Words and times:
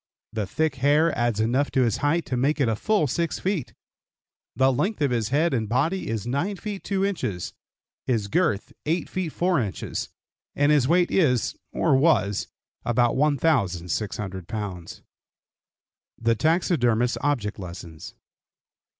The 0.33 0.47
thick 0.47 0.77
hair 0.77 1.15
adds 1.15 1.39
enough 1.39 1.69
to 1.73 1.83
his 1.83 1.97
height 1.97 2.25
to 2.25 2.35
make 2.35 2.59
it 2.59 2.75
full 2.79 3.05
6 3.05 3.37
feet. 3.39 3.75
The 4.55 4.73
length 4.73 4.99
of 4.99 5.11
his 5.11 5.29
head 5.29 5.53
and 5.53 5.69
body 5.69 6.07
is 6.07 6.25
9 6.25 6.55
feet 6.55 6.83
2 6.83 7.05
inches, 7.05 7.53
his 8.07 8.27
girth 8.27 8.73
8 8.87 9.07
feet 9.07 9.31
4 9.31 9.59
inches 9.59 10.09
and 10.55 10.71
his 10.71 10.87
weight 10.87 11.11
is, 11.11 11.55
or 11.71 11.95
was, 11.95 12.47
about 12.83 13.15
1,600 13.15 14.47
pounds. 14.47 15.03
THE 16.17 16.33
TAXIDERMIST'S 16.33 17.19
OBJECT 17.21 17.59
LESSONS. 17.59 18.15